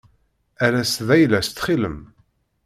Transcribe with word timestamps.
Err-as-d 0.65 1.09
ayla-as 1.15 1.47
ttxil-m. 1.49 1.97